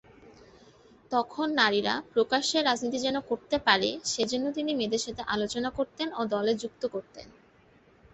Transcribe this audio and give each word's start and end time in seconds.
তখন 1.11 1.47
নারীরা 1.53 1.93
প্রকাশ্যে 2.13 2.57
রাজনীতি 2.61 2.99
যেন 2.99 3.17
করতে 3.21 3.57
পারে 3.59 3.89
সেজন্য 4.05 4.45
তিনি 4.51 4.71
মেয়েদের 4.75 5.01
সাথে 5.01 5.21
আলোচনা 5.27 5.69
করতেন 5.69 6.07
ও 6.13 6.21
দলে 6.25 6.53
যুক্ত 6.55 6.83
করতেন। 6.87 7.27